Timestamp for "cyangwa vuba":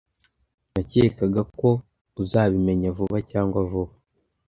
3.31-3.93